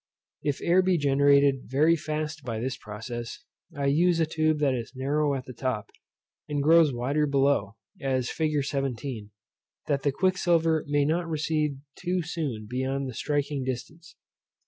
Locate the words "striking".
13.13-13.63